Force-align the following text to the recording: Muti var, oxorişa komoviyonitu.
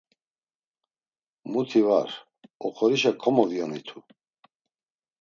Muti 1.51 1.81
var, 1.87 2.09
oxorişa 2.65 3.11
komoviyonitu. 3.21 3.97